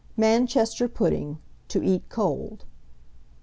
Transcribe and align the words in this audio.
MANCHESTER 0.17 0.87
PUDDING 0.87 1.37
(to 1.67 1.83
eat 1.83 2.09
Cold). 2.09 2.65